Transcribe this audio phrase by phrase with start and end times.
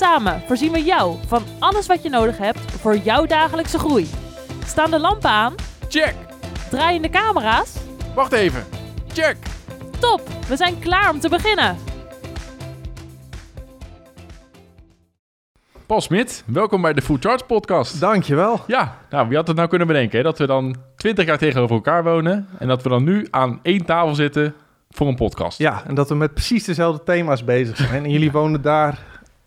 [0.00, 4.08] Samen voorzien we jou van alles wat je nodig hebt voor jouw dagelijkse groei.
[4.64, 5.54] Staan de lampen aan?
[5.88, 6.14] Check!
[6.70, 7.76] Draaien de camera's?
[8.14, 8.64] Wacht even.
[9.12, 9.36] Check!
[9.98, 11.76] Top, we zijn klaar om te beginnen.
[15.86, 18.00] Paul Smit, welkom bij de Full Charge Podcast.
[18.00, 18.60] Dankjewel.
[18.66, 20.24] Ja, nou wie had het nou kunnen bedenken hè?
[20.24, 23.84] dat we dan 20 jaar tegenover elkaar wonen en dat we dan nu aan één
[23.84, 24.54] tafel zitten
[24.90, 25.58] voor een podcast.
[25.58, 28.04] Ja, en dat we met precies dezelfde thema's bezig zijn.
[28.04, 28.98] En jullie wonen daar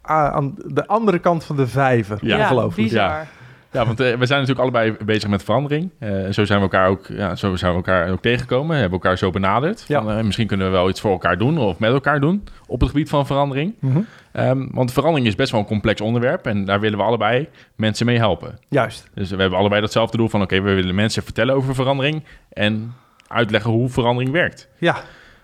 [0.07, 2.17] aan de andere kant van de vijver.
[2.21, 2.89] Ja, Ongelooflijk.
[2.89, 3.27] bizar.
[3.71, 5.89] Ja, want eh, we zijn natuurlijk allebei bezig met verandering.
[5.99, 8.75] Eh, zo zijn we elkaar ook, ja, zo zijn we elkaar ook tegengekomen.
[8.77, 9.85] Hebben elkaar zo benaderd.
[9.87, 10.01] Ja.
[10.03, 12.79] Van, eh, misschien kunnen we wel iets voor elkaar doen of met elkaar doen op
[12.79, 13.73] het gebied van verandering.
[13.79, 13.99] Mhm.
[14.31, 18.05] Ehm, want verandering is best wel een complex onderwerp en daar willen we allebei mensen
[18.05, 18.59] mee helpen.
[18.69, 19.09] Juist.
[19.13, 22.93] Dus we hebben allebei datzelfde doel van oké, we willen mensen vertellen over verandering en
[23.27, 24.69] uitleggen hoe verandering werkt.
[24.77, 24.95] Ja,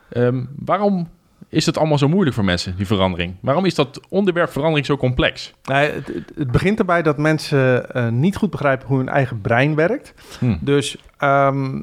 [0.10, 1.10] Ehm, waarom
[1.50, 3.36] is het allemaal zo moeilijk voor mensen, die verandering?
[3.42, 5.54] Waarom is dat onderwerp verandering zo complex?
[5.64, 9.76] Nee, het, het- begint erbij dat mensen eh, niet goed begrijpen hoe hun eigen brein
[9.76, 10.14] werkt.
[10.40, 10.56] Hm.
[10.62, 11.82] Dus ehm,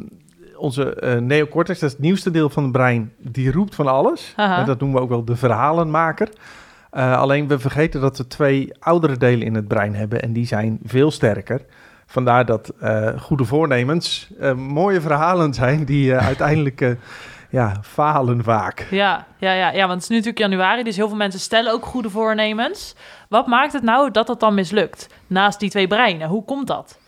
[0.57, 4.33] onze eh, neocortex, dat is het nieuwste deel van het brein, die roept van alles.
[4.37, 6.29] En dat noemen we ook wel de verhalenmaker.
[6.91, 10.47] Eh, alleen we vergeten dat we twee oudere delen in het brein hebben en die
[10.47, 11.61] zijn veel sterker.
[12.07, 16.91] Vandaar dat eh, goede voornemens eh, mooie verhalen zijn die uiteindelijk eh,
[17.51, 18.87] ja, falen vaak.
[18.91, 21.73] Ja, ja, ja, ja, want het is nu natuurlijk januari, dus heel veel mensen stellen
[21.73, 22.97] ook goede voornemens.
[23.29, 25.07] Wat maakt het nou dat dat dan mislukt?
[25.27, 26.99] Naast die twee breinen, hoe komt dat?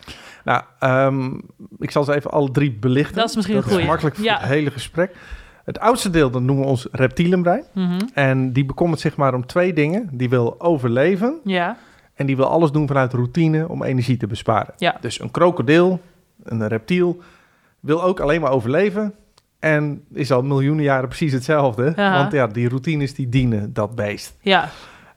[0.45, 1.31] Nou, ehm,
[1.79, 3.17] ik zal ze even alle drie belichten.
[3.17, 4.39] Dat is misschien een Dat is makkelijk voor Ja.
[4.39, 5.17] het hele gesprek.
[5.65, 7.65] Het oudste deel, dat noemen we ons reptielenbrein.
[7.75, 7.99] Mhm.
[8.15, 10.09] En die bekommert zich maar om twee dingen.
[10.13, 11.77] Die wil overleven Ja,
[12.15, 14.75] en die wil alles doen vanuit routine om energie te besparen.
[14.77, 14.97] Ja.
[15.01, 16.01] Dus een krokodil,
[16.43, 17.19] een reptiel,
[17.81, 19.15] wil ook alleen maar overleven.
[19.59, 21.93] En is al miljoenen jaren precies hetzelfde.
[21.97, 24.37] Want ja, die routines die dienen dat beest.
[24.41, 24.69] ja,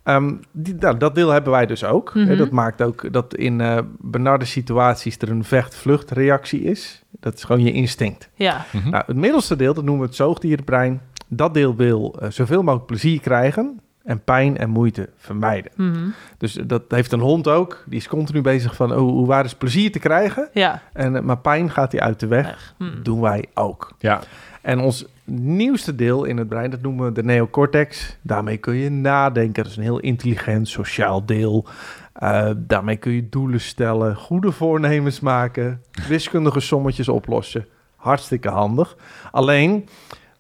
[0.03, 2.13] Ehm, die, nou, dat deel hebben wij dus ook.
[2.15, 2.27] Mhm.
[2.27, 7.03] Hè, Dat maakt ook dat in eh benarde situaties er een vecht-vluchtreactie is.
[7.19, 8.29] Dat is gewoon je instinct.
[8.35, 8.65] ja.
[8.71, 8.89] Mhm.
[8.89, 11.01] Nou, het middelste deel, dat noemen we het zoogdierenbrein.
[11.27, 15.71] Dat deel wil eh, zoveel mogelijk plezier krijgen en pijn en moeite vermijden.
[15.75, 16.07] Mhm.
[16.37, 17.83] Dus dat heeft een hond ook.
[17.85, 20.49] Die is continu bezig van, oh, hoe waar is plezier te krijgen?
[20.53, 22.73] Ja, En, eh, maar pijn gaat hij uit de weg.
[22.77, 23.01] Mhm.
[23.03, 23.91] Doen wij ook.
[23.99, 24.19] Ja,
[24.61, 28.17] En ons nieuwste deel in het brein, dat noemen we de neocortex.
[28.21, 29.63] Daarmee kun je nadenken.
[29.63, 31.65] Dat is een heel intelligent, sociaal deel.
[32.13, 37.65] Eh, daarmee kun je doelen stellen, goede voornemens maken, wiskundige sommetjes oplossen.
[37.95, 38.95] Hartstikke handig.
[39.31, 39.87] Alleen,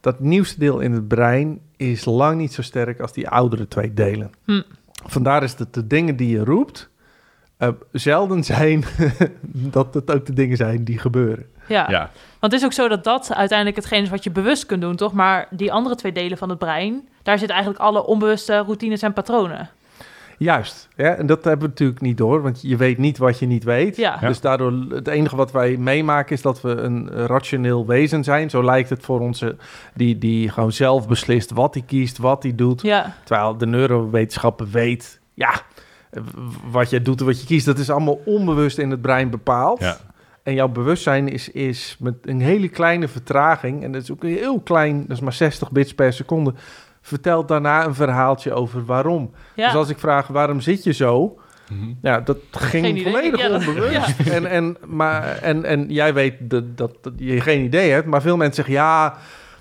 [0.01, 3.93] dat nieuwste deel in het brein is lang niet zo sterk als die oudere twee
[3.93, 4.31] delen.
[4.45, 4.61] Hm.
[5.05, 6.89] Vandaar is dat de dingen die je roept,
[7.57, 8.83] eh, zelden zijn
[9.75, 11.45] dat het ook de dingen zijn die gebeuren.
[11.67, 11.89] ja.
[11.89, 12.09] ja.
[12.39, 14.95] Want het is ook zo dat dat uiteindelijk hetgeen is wat je bewust kunt doen,
[14.95, 15.13] toch?
[15.13, 19.13] Maar die andere twee delen van het brein, daar zitten eigenlijk alle onbewuste routines en
[19.13, 19.69] patronen.
[20.43, 23.45] Juist, ja, en dat hebben we natuurlijk niet door, want je weet niet wat je
[23.45, 23.95] niet weet.
[23.95, 24.27] Ja, Ja.
[24.27, 28.49] Dus daardoor, het enige wat wij meemaken is dat we een rationeel wezen zijn.
[28.49, 29.55] Zo lijkt het voor onze,
[29.93, 32.81] die, die gewoon zelf beslist wat hij kiest, wat hij doet.
[32.81, 35.61] ja, Terwijl de neurowetenschappen weet, ja,
[36.71, 39.79] wat je doet en wat je kiest, dat is allemaal onbewust in het brein bepaald.
[39.79, 39.97] Ja.
[40.43, 44.29] En jouw bewustzijn is, is met een hele kleine vertraging, en dat is ook een
[44.37, 46.53] heel klein, dat is maar 60 bits per seconde,
[47.01, 49.31] vertelt daarna een verhaaltje over waarom.
[49.55, 49.65] ja.
[49.65, 51.35] Dus als ik vraag waarom zit je zo,
[51.69, 51.91] Mhm.
[52.01, 53.11] ja, dat ging Geen idee.
[53.13, 54.19] volledig Ja, onbewust.
[54.29, 58.21] En, en, maar, en, en jij weet dat, dat, dat je geen idee hebt, maar
[58.21, 59.15] veel mensen zeggen ja,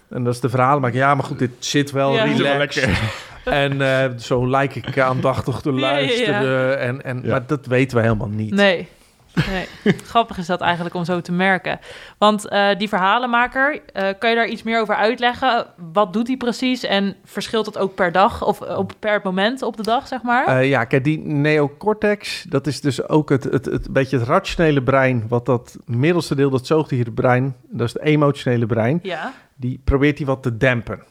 [0.09, 2.25] en dat is de verhaal, maar ja, maar goed, dit zit wel Ja.
[2.25, 2.85] Relaxed.
[2.87, 3.13] lekker.
[3.45, 5.93] En eh, zo lijk ik aandachtig te Ja, ja, ja.
[6.07, 6.79] luisteren.
[6.79, 7.31] En, en, Ja.
[7.31, 8.55] Maar dat weten we helemaal niet.
[8.55, 8.89] Nee.
[9.35, 9.95] Nee.
[10.05, 11.81] Grappig is dat eigenlijk om zo te merken.
[12.19, 15.67] Want eh, die verhalenmaker, eh, kan je daar iets meer over uitleggen?
[15.93, 16.85] Wat doet hij precies?
[16.85, 20.23] En verschilt het ook per dag of eh, op, per moment op de dag, zeg
[20.23, 20.65] maar?
[20.65, 25.25] Ja, kijk, die neocortex, dat is dus ook het, het, het beetje het rationele brein,
[25.29, 29.33] wat dat middelste deel, dat zoogdierenbrein, dat is het emotionele brein, ja.
[29.57, 31.03] die probeert die wat te dempen.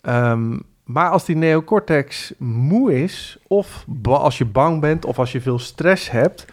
[0.00, 5.40] Ehm, maar als die neocortex moe is, of als je bang bent, of als je
[5.40, 6.46] veel stress hebt,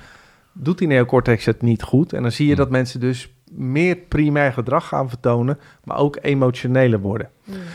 [0.54, 2.14] doet die neocortex het niet goed.
[2.14, 2.62] En dan zie je Hmm.
[2.62, 7.30] dat mensen dus meer primair gedrag gaan vertonen, maar ook emotioneler worden.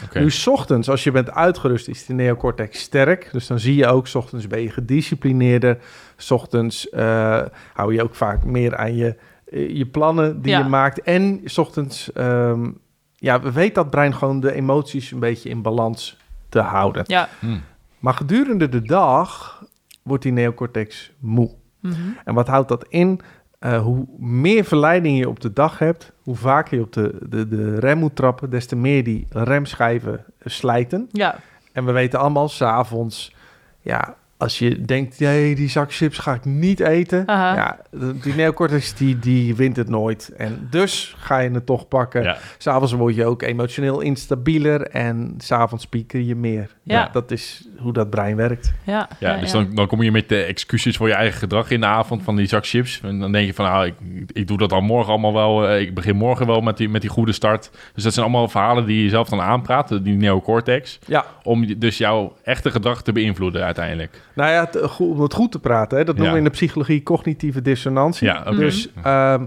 [0.04, 0.18] Oké.
[0.20, 3.28] Nu, 's ochtends, als je bent uitgerust, is de neocortex sterk.
[3.32, 5.78] Dus dan zie je ook, 's ochtends ben je gedisciplineerder.
[6.16, 7.42] 's ochtends eh,
[7.72, 9.16] hou je ook vaak meer aan je,
[9.50, 10.58] eh, je plannen die Ja.
[10.58, 11.00] je maakt.
[11.02, 12.70] En 's ochtends, ehm,
[13.14, 16.16] ja, we weten dat brein gewoon de emoties een beetje in balans
[16.48, 17.02] te houden.
[17.06, 17.28] Ja.
[17.40, 17.56] Hm.
[17.98, 19.62] Maar gedurende de dag
[20.02, 21.50] wordt die neocortex moe.
[21.86, 21.96] Mhm.
[22.24, 23.20] En wat houdt dat in?
[23.58, 27.48] Eh, hoe meer verleiding je op de dag hebt, hoe vaker je op de, de,
[27.48, 31.08] de rem moet trappen, des te meer die remschijven slijten.
[31.12, 31.36] Ja.
[31.72, 33.34] En we weten allemaal, s'avonds,
[33.80, 37.22] ja, als je denkt, nee, die zak chips ga ik niet eten.
[37.26, 37.54] Aha.
[37.54, 37.78] Ja,
[38.22, 40.32] die neocortex, die, die wint het nooit.
[40.36, 42.22] En dus ga je het toch pakken.
[42.22, 42.36] Ja.
[42.58, 46.70] S'avonds word je ook emotioneel instabieler en s'avonds pieker je meer.
[46.82, 47.08] Ja.
[47.12, 48.72] Dat is hoe dat brein werkt.
[48.84, 49.08] Ja.
[49.20, 51.86] Ja, dus Dan, dan kom je met de excuses voor je eigen gedrag in de
[51.86, 53.00] avond van die zak chips.
[53.02, 53.94] En dan denk je van, nou, ik,
[54.32, 55.68] ik doe dat al morgen allemaal wel.
[55.68, 57.70] eh, ik begin morgen wel met die, met die goede start.
[57.94, 60.98] Dus dat zijn allemaal verhalen die je zelf dan aanpraat, die neocortex.
[61.06, 64.20] Ja, Om dus jouw echte gedrag te beïnvloeden uiteindelijk.
[64.36, 67.02] Nou ja, het, om het goed te praten, hè, dat noemen we in de psychologie
[67.02, 68.26] cognitieve dissonantie.
[68.26, 68.42] Ja.
[68.42, 69.46] Dus ehm,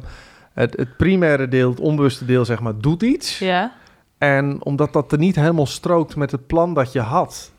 [0.54, 3.40] het, het primaire deel, het onbewuste deel, zeg maar, doet iets.
[3.40, 3.74] Ja.
[4.18, 7.52] En omdat dat er niet helemaal strookt met het plan dat je had,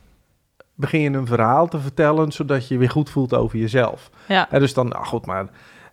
[0.74, 4.10] begin je een verhaal te vertellen, zodat je je weer goed voelt over jezelf.
[4.28, 4.50] Ja.
[4.50, 5.46] En dus dan, nou goed, maar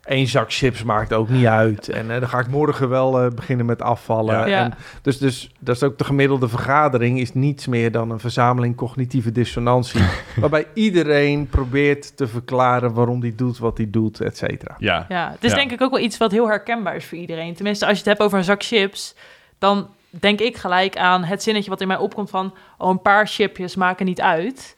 [0.08, 1.90] één zak chips maakt ook niet uit.
[1.90, 4.36] En eh, dan ga ik morgen wel eh, beginnen met afvallen.
[4.36, 4.46] Ja.
[4.46, 4.64] Ja.
[4.64, 8.76] En dus, dus dat is ook de gemiddelde vergadering, is niets meer dan een verzameling
[8.76, 10.02] cognitieve dissonantie.
[10.36, 14.76] waarbij iedereen probeert te verklaren waarom die doet wat hij doet, et cetera.
[14.78, 15.56] Ja, Ja, het is Ja.
[15.58, 17.54] denk ik ook wel iets wat heel herkenbaar is voor iedereen.
[17.56, 19.16] Tenminste, als je het hebt over een zak chips,
[19.58, 22.54] dan denk ik gelijk aan het zinnetje wat in mij opkomt van...
[22.78, 24.76] oh, een paar chipjes maken niet uit.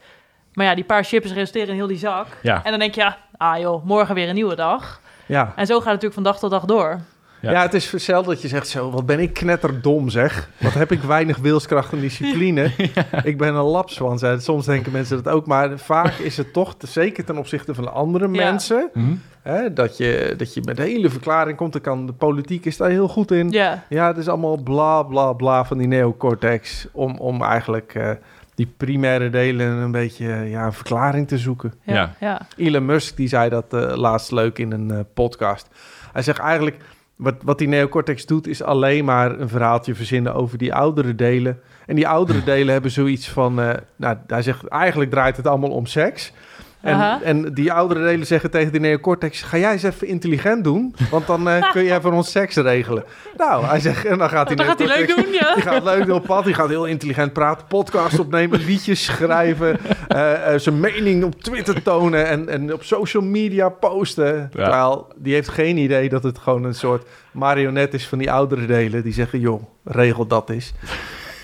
[0.54, 2.28] Maar ja, die paar chips resulteren in heel die zak.
[2.42, 2.64] ja.
[2.64, 5.02] En dan denk je, ja, ah joh, morgen weer een nieuwe dag.
[5.30, 5.54] Ja.
[5.56, 7.00] En zo gaat het natuurlijk van dag tot dag door.
[7.42, 7.52] Ja.
[7.52, 7.62] Ja.
[7.62, 10.50] het is zelden dat je zegt zo, wat ben ik knetterdom zeg.
[10.58, 12.72] Wat heb ik weinig wilskracht en discipline.
[13.24, 14.24] Ik ben een lapswans.
[14.38, 17.94] Soms denken mensen dat ook, maar vaak is het toch, te- zeker ten opzichte van
[17.94, 18.32] andere Ja.
[18.32, 19.02] mensen, Hm?
[19.42, 21.72] hè, dat, je, dat je met een hele verklaring komt.
[21.74, 23.50] Dan kan de politiek is daar heel goed in.
[23.50, 28.10] Ja, Ja, het is allemaal bla bla bla van die neocortex om, om eigenlijk eh,
[28.60, 31.74] die primaire delen een beetje ja, een verklaring te zoeken.
[31.84, 32.42] ja, Ja.
[32.58, 35.68] Elon Musk die zei dat eh, laatst leuk in een eh, podcast.
[36.12, 36.78] Hij zegt eigenlijk,
[37.16, 41.60] wat, wat die neocortex doet, is alleen maar een verhaaltje verzinnen over die oudere delen.
[41.86, 45.72] En die oudere delen hebben zoiets van, eh, nou, hij zegt eigenlijk draait het allemaal
[45.72, 46.34] om seks.
[46.82, 50.96] En, en die oudere delen zeggen tegen die neocortex, ga jij eens even intelligent doen,
[51.12, 53.04] want dan eh, kun je voor ons seks regelen.
[53.38, 55.54] Nou, hij zegt, en dan gaat die Dan gaat hij leuk doen, ja.
[55.54, 59.78] die gaat leuk op pad, die gaat heel intelligent praten, podcast opnemen, liedjes schrijven,
[60.08, 64.50] eh, eh, zijn mening op Twitter tonen en, en op social media posten.
[64.52, 68.66] Terwijl die heeft geen idee dat het gewoon een soort marionet is van die oudere
[68.66, 70.74] delen die zeggen, joh, regel dat is.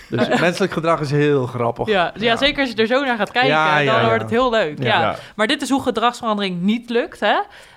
[0.10, 1.88] Dus menselijk gedrag is heel grappig.
[1.88, 4.08] Ja, ja, zeker als je er zo naar gaat kijken, Ja, ja, dan ja.
[4.08, 4.78] wordt het heel leuk.
[4.78, 4.86] Ja.
[4.86, 5.02] Ja.
[5.02, 5.16] Ja.
[5.36, 7.36] Maar dit is hoe gedragsverandering niet lukt, hè?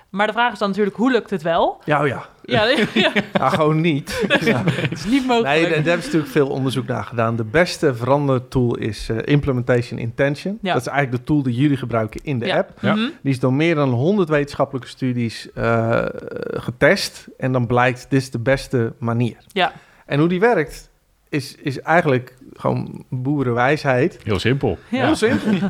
[0.09, 1.81] Maar de vraag is dan natuurlijk, hoe lukt het wel?
[1.85, 2.25] Ja, oh ja.
[2.43, 4.25] Ja, ja, Ja, gewoon niet.
[4.41, 4.61] Ja.
[4.65, 5.53] het is niet mogelijk.
[5.53, 7.35] Nee, daar hebben ze natuurlijk veel onderzoek naar gedaan.
[7.35, 10.57] De beste verandertool is eh, Implementation Intention.
[10.61, 10.73] Ja.
[10.73, 12.57] Dat is eigenlijk de tool die jullie gebruiken in de Ja.
[12.57, 12.69] app.
[12.81, 12.93] Ja.
[12.95, 13.09] Mhm.
[13.21, 16.05] Die is door meer dan 100 wetenschappelijke studies eh,
[16.51, 17.27] getest.
[17.37, 19.37] En dan blijkt, dit is de beste manier.
[19.47, 19.71] Ja.
[20.05, 20.88] En hoe die werkt,
[21.29, 24.19] is, is eigenlijk gewoon boerenwijsheid.
[24.23, 24.77] Heel simpel.
[24.89, 25.05] Ja.
[25.05, 25.67] Heel simpel.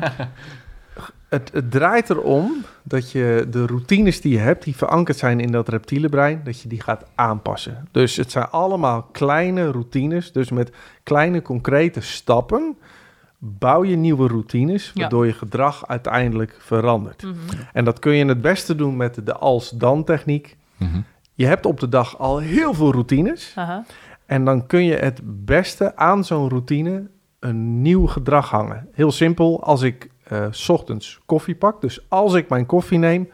[1.28, 5.52] Het, het draait erom dat je de routines die je hebt, die verankerd zijn in
[5.52, 7.88] dat reptiele brein, dat je die gaat aanpassen.
[7.90, 10.32] Dus het zijn allemaal kleine routines.
[10.32, 12.76] Dus met kleine concrete stappen
[13.38, 15.00] bouw je nieuwe routines, Ja.
[15.00, 17.22] waardoor je gedrag uiteindelijk verandert.
[17.22, 17.34] Mhm.
[17.72, 20.56] En dat kun je het beste doen met de als-dan techniek.
[20.76, 21.00] Mhm.
[21.34, 23.54] Je hebt op de dag al heel veel routines.
[24.30, 27.06] En dan kun je het beste aan zo'n routine
[27.40, 28.88] een nieuw gedrag hangen.
[28.92, 33.30] Heel simpel, als ik eh, s ochtends koffie pak, dus als ik mijn koffie neem,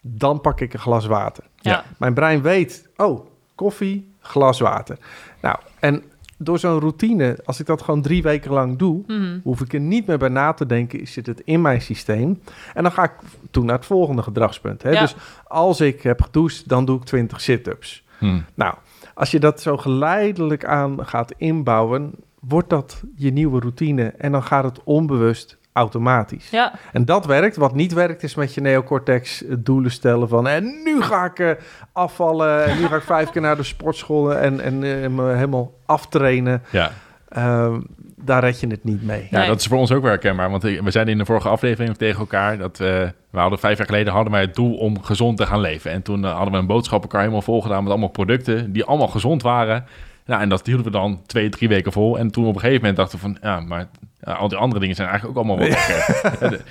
[0.00, 1.44] dan pak ik een glas water.
[1.56, 1.84] Ja.
[1.98, 4.98] Mijn brein weet, oh, koffie, glas water.
[5.40, 6.02] Nou, en
[6.38, 9.38] door zo'n routine, als ik dat gewoon drie weken lang doe, Mhm.
[9.42, 12.42] hoef ik er niet meer bij na te denken, zit het in mijn systeem.
[12.74, 13.12] En dan ga ik
[13.50, 14.82] toen naar het volgende gedragspunt.
[14.82, 14.90] Hè?
[14.90, 15.00] Ja.
[15.00, 18.04] Dus als ik heb gedoucht, dan doe ik 20 sit-ups.
[18.18, 18.40] Hm.
[18.54, 18.74] Nou,
[19.18, 24.42] als je dat zo geleidelijk aan gaat inbouwen, wordt dat je nieuwe routine en dan
[24.42, 26.50] gaat het onbewust automatisch.
[26.50, 27.56] Ja, En dat werkt.
[27.56, 31.38] Wat niet werkt is met je neocortex eh, doelen stellen van en nu ga ik
[31.38, 31.50] eh,
[31.92, 35.72] afvallen en nu ga ik vijf keer naar de sportschool en, en eh, me helemaal
[35.86, 36.62] aftrainen.
[36.70, 36.90] Ja.
[37.28, 37.80] Ehm,
[38.28, 39.26] daar red je het niet mee.
[39.30, 39.48] Ja, Nee.
[39.48, 40.50] dat is voor ons ook wel herkenbaar.
[40.50, 43.76] Want ik- we zeiden in de vorige aflevering tegen elkaar dat we, we hadden vijf
[43.78, 45.90] jaar geleden hadden wij het doel om gezond te gaan leven.
[45.90, 49.42] En toen eh, hadden we een boodschappenkar helemaal volgedaan met allemaal producten die allemaal gezond
[49.42, 49.84] waren.
[50.26, 52.18] Nou, en dat hielden we dan twee, drie weken vol.
[52.18, 53.88] En toen op een gegeven moment dachten we van, ja, maar
[54.20, 55.76] ja, al die andere dingen zijn eigenlijk ook allemaal wel.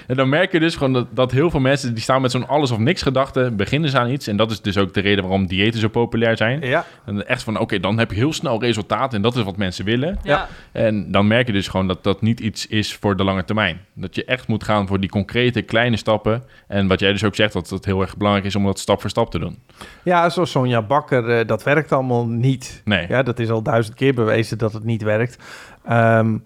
[0.07, 2.47] En, dan merk je dus gewoon dat, dat heel veel mensen die staan met zo'n
[2.47, 4.27] alles of niks gedachte, beginnen ze aan iets.
[4.27, 6.61] En dat is dus ook de reden waarom diëten zo populair zijn.
[6.61, 9.57] Ja, En echt van, oké, dan heb je heel snel resultaat en dat is wat
[9.57, 10.19] mensen willen.
[10.23, 10.47] Ja.
[10.71, 13.79] En dan merk je dus gewoon dat dat niet iets is voor de lange termijn.
[13.93, 16.43] Dat je echt moet gaan voor die concrete kleine stappen.
[16.67, 19.01] En wat jij dus ook zegt, dat het heel erg belangrijk is om dat stap
[19.01, 19.57] voor stap te doen.
[20.03, 22.81] ja zoals Sonja Bakker, eh, dat werkt allemaal niet.
[22.85, 23.05] Nee.
[23.09, 25.37] Ja, dat is al duizend keer bewezen dat het niet werkt.
[25.85, 26.37] Ehm,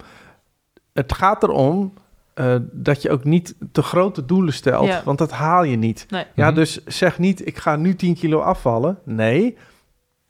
[0.94, 1.94] het gaat erom
[2.34, 5.02] eh, dat je ook niet te grote doelen stelt, Ja.
[5.06, 6.06] want dat haal je niet.
[6.10, 6.26] Nee.
[6.36, 6.56] Ja, Mhm.
[6.56, 8.98] dus zeg niet, ik ga nu 10 kilo afvallen.
[9.04, 9.58] Nee,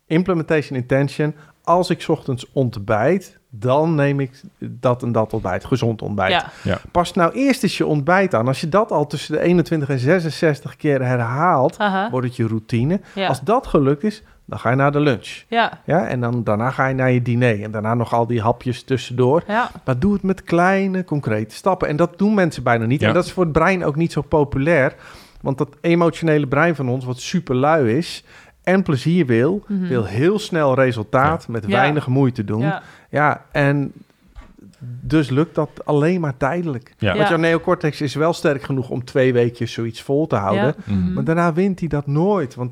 [0.08, 1.36] implementation intention.
[1.63, 6.46] Als ik 's ochtends ontbijt, dan neem ik dat en dat ontbijt, gezond ontbijt.
[6.63, 6.80] Ja.
[6.91, 8.48] Pas nou eerst eens je ontbijt aan.
[8.48, 12.10] Als je dat al tussen de 21 en 66 keer herhaalt, Aha.
[12.10, 13.01] wordt het je routine.
[13.15, 13.27] Ja.
[13.27, 15.43] Als dat gelukt is, dan ga je naar de lunch.
[15.48, 15.79] Ja.
[15.86, 17.63] Ja, en dan, daarna ga je naar je diner.
[17.63, 19.43] En daarna nog al die hapjes tussendoor.
[19.48, 19.72] Ja.
[19.86, 21.88] Maar doe het met kleine, concrete stappen.
[21.88, 23.01] En dat doen mensen bijna niet.
[23.01, 23.08] Ja.
[23.08, 24.96] En dat is voor het brein ook niet zo populair.
[25.41, 28.24] Want dat emotionele brein van ons, wat super lui is...
[28.63, 29.88] en plezier wil, Mhm.
[29.88, 31.48] wil heel snel resultaat...
[31.48, 31.77] met Ja.
[31.79, 32.62] weinig moeite doen.
[32.62, 32.81] Ja.
[33.10, 33.46] Ja.
[33.51, 33.91] en
[35.03, 36.93] dus lukt dat alleen maar tijdelijk.
[36.98, 37.15] Ja.
[37.15, 38.89] Want jouw neocortex is wel sterk genoeg...
[38.89, 40.75] om twee weekjes zoiets vol te houden.
[40.86, 40.93] Ja.
[40.93, 41.13] Mhm.
[41.13, 42.55] Maar daarna wint hij dat nooit.
[42.55, 42.72] Want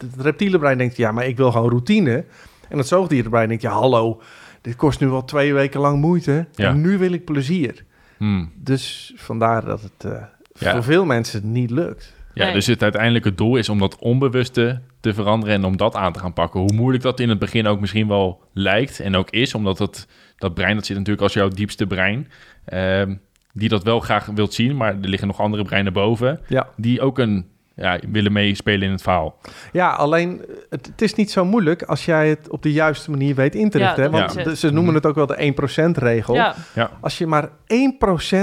[0.00, 2.24] het reptiele brein denkt, ja, maar ik wil gewoon routine.
[2.68, 4.22] En het zoogdierenbrein denkt, ja, hallo,
[4.60, 6.46] dit kost nu al twee weken lang moeite.
[6.54, 6.68] Ja.
[6.68, 7.84] En nu wil ik plezier.
[8.16, 8.52] Hmm.
[8.56, 10.72] Dus vandaar dat het eh, Ja.
[10.72, 12.14] voor veel mensen niet lukt.
[12.34, 12.52] Ja, Nee.
[12.54, 16.18] dus het uiteindelijke doel is om dat onbewuste te veranderen en om dat aan te
[16.18, 16.60] gaan pakken.
[16.60, 20.06] Hoe moeilijk dat in het begin ook misschien wel lijkt en ook is, omdat het,
[20.36, 22.28] dat brein, dat zit natuurlijk als jouw diepste brein,
[22.64, 23.14] ehm,
[23.52, 26.68] die dat wel graag wilt zien, maar er liggen nog andere breinen boven, Ja.
[26.76, 29.38] die ook een, ja, willen meespelen in het verhaal.
[29.72, 33.34] Ja, alleen het, het is niet zo moeilijk als jij het op de juiste manier
[33.34, 34.10] weet in te richten.
[34.10, 35.54] Want ze noemen het ook wel de
[35.90, 36.34] 1%-regel.
[36.34, 36.54] Ja.
[37.00, 37.52] Als je maar 1%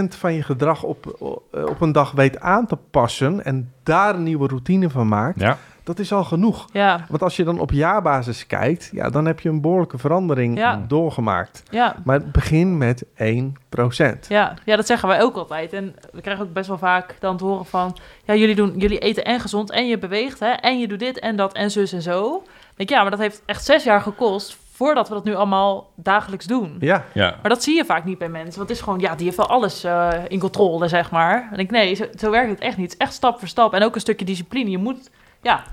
[0.07, 1.15] van je gedrag op,
[1.51, 5.57] op een dag weet aan te passen en daar een nieuwe routine van maakt, Ja,
[5.87, 6.67] dat is al genoeg.
[6.73, 7.05] Ja.
[7.09, 10.83] Want als je dan op jaarbasis kijkt, ja, dan heb je een behoorlijke verandering Ja.
[10.87, 11.63] doorgemaakt.
[11.69, 11.95] Ja.
[12.03, 14.27] Maar begin met 1%.
[14.27, 15.73] Ja, ja, dat zeggen wij ook altijd.
[15.73, 17.97] En we krijgen ook best wel vaak dan te horen van...
[18.25, 20.49] Ja, jullie, doen, jullie eten en gezond en je beweegt, hè?
[20.51, 22.21] En je doet dit en dat en zus en zo.
[22.21, 22.41] Dan
[22.75, 24.57] denk ik, ja, maar dat heeft echt zes jaar gekost...
[24.71, 26.75] voordat we dat nu allemaal dagelijks doen.
[26.79, 28.57] Ja, ja, Maar dat zie je vaak niet bij mensen.
[28.57, 31.49] Want het is gewoon, ja, die heeft wel alles eh, in controle, zeg maar.
[31.51, 32.91] En ik, nee, zo, zo werkt het echt niet.
[32.91, 33.73] Het is echt stap voor stap.
[33.73, 34.69] En ook een stukje discipline.
[34.69, 35.09] Je moet,
[35.41, 35.63] ja,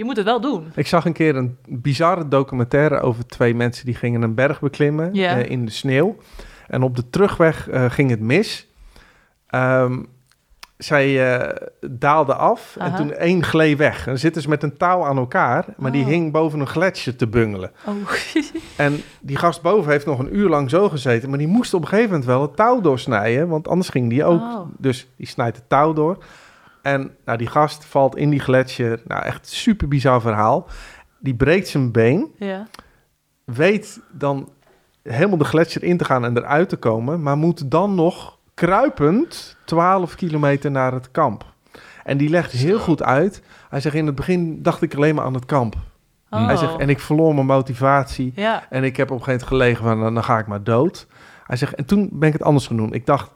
[0.00, 0.72] je moet het wel doen.
[0.74, 5.12] ik zag een keer een bizarre documentaire over twee mensen die gingen een berg beklimmen
[5.12, 6.16] eh, in de sneeuw.
[6.68, 8.66] En op de terugweg eh, ging het mis.
[9.46, 10.02] Ehm,
[10.76, 11.56] zij eh
[11.90, 14.06] daalde af en toen één gleed weg.
[14.06, 16.08] En zitten ze met een touw aan elkaar, maar die Oh.
[16.08, 17.70] hing boven een gletsjer te bungelen.
[17.86, 17.94] Oh,
[18.76, 21.82] En die gast boven heeft nog een uur lang zo gezeten, maar die moest op
[21.82, 24.40] een gegeven moment wel het touw doorsnijden, want anders ging die ook.
[24.40, 24.60] Oh.
[24.78, 26.18] Dus die snijdt het touw door.
[26.82, 29.02] En nou, die gast valt in die gletsjer.
[29.06, 30.68] Nou, echt super bizar verhaal.
[31.18, 32.66] Die breekt zijn been, ja.
[33.44, 34.52] weet dan
[35.02, 39.56] helemaal de gletsjer in te gaan en eruit te komen, maar moet dan nog kruipend
[39.64, 41.44] 12 kilometer naar het kamp.
[42.04, 43.42] En die legt heel goed uit.
[43.68, 45.76] Hij zegt, in het begin dacht ik alleen maar aan het kamp.
[46.30, 46.46] Oh.
[46.46, 48.32] Hij zegt, en ik verloor mijn motivatie.
[48.34, 50.62] Ja, En ik heb op een gegeven moment gelegen van, nou, dan ga ik maar
[50.62, 51.06] dood.
[51.46, 52.92] Hij zegt, en toen ben ik het anders gaan doen.
[52.92, 53.32] Ik dacht,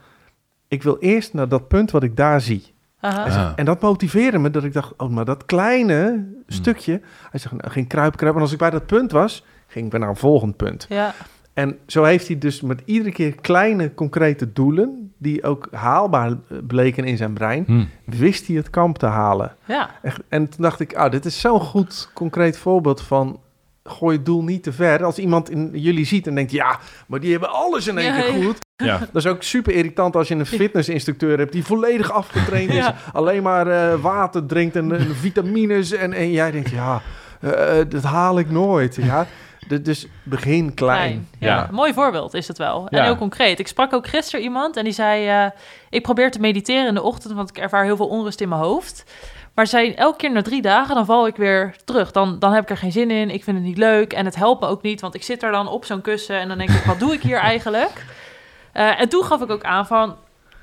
[0.69, 2.74] ik wil eerst naar dat punt wat ik daar zie.
[3.05, 3.23] Aha.
[3.23, 3.53] Hij zegt, Ah.
[3.57, 7.01] en dat motiveerde me dat ik dacht, oh, maar dat kleine stukje.
[7.31, 8.41] Hij zegt, nou, ging kruipen, kruipen.
[8.41, 10.87] En als ik bij dat punt was, ging ik weer naar een volgend punt.
[10.89, 11.15] ja.
[11.55, 16.59] En zo heeft hij dus met iedere keer kleine concrete doelen, die ook haalbaar eh,
[16.67, 17.85] bleken in zijn brein, Hm.
[18.05, 19.57] wist hij het kamp te halen.
[19.65, 19.91] ja.
[20.03, 23.41] Echt, en toen dacht ik, ah, dit is zo'n goed concreet voorbeeld van
[23.85, 25.05] gooi het doel niet te ver.
[25.05, 28.21] Als iemand in jullie ziet en denkt, ja, maar die hebben alles in één Ja,
[28.21, 28.59] keer goed.
[28.77, 28.99] ja.
[29.13, 32.95] Dat is ook super irritant als je een fitnessinstructeur hebt die volledig afgetraind is, Ja.
[33.13, 37.03] alleen maar eh, water drinkt en, en vitamines en, en jij denkt, ja,
[37.41, 38.95] eh, eh, dat haal ik nooit.
[39.03, 39.27] Ja.
[39.83, 41.29] Dus begin klein.
[41.39, 41.47] Ja.
[41.49, 41.69] Ja.
[41.71, 42.87] Mooi voorbeeld is het wel.
[42.89, 43.05] En Ja.
[43.05, 43.59] heel concreet.
[43.59, 45.29] Ik sprak ook gisteren iemand en die zei...
[45.29, 45.51] eh,
[45.91, 48.61] ik probeer te mediteren in de ochtend, want ik ervaar heel veel onrust in mijn
[48.61, 49.05] hoofd.
[49.55, 52.11] Maar zei, elke keer na drie dagen, dan val ik weer terug.
[52.11, 54.35] Dan, dan heb ik er geen zin in, ik vind het niet leuk en het
[54.37, 55.01] helpt me ook niet.
[55.01, 57.23] Want ik zit er dan op zo'n kussen en dan denk ik, wat doe ik
[57.23, 58.05] hier eigenlijk?
[58.73, 60.17] Eh, en toen gaf ik ook aan van...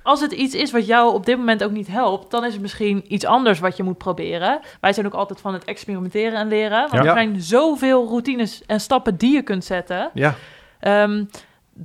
[0.04, 2.62] Als het iets is wat jou op dit moment ook niet helpt, dan is het
[2.62, 4.60] misschien iets anders wat je moet proberen.
[4.80, 6.80] Wij zijn ook altijd van het experimenteren en leren.
[6.90, 7.10] Want Ja.
[7.10, 10.10] er zijn zoveel routines en stappen die je kunt zetten.
[10.14, 10.36] Ja,
[10.80, 11.24] Ehm,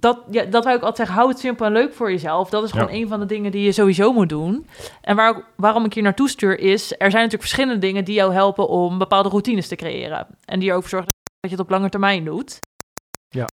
[0.00, 2.50] dat, ja, dat wou ik altijd zeggen, hou het simpel en leuk voor jezelf.
[2.50, 2.94] Dat is gewoon Ja.
[2.94, 4.66] een van de dingen die je sowieso moet doen.
[5.00, 8.32] En waar, waarom ik hier naartoe stuur is, er zijn natuurlijk verschillende dingen die jou
[8.32, 10.26] helpen om bepaalde routines te creëren.
[10.44, 11.08] En die ervoor zorgen
[11.40, 12.58] dat je het op lange termijn doet.
[13.28, 13.44] Ja.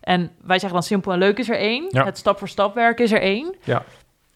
[0.00, 1.86] En wij zeggen dan simpel en leuk is er één.
[1.90, 2.04] Ja.
[2.04, 3.54] Het stap voor stap werken is er één.
[3.64, 3.82] Ja.